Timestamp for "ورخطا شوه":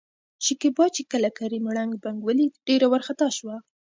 2.93-3.55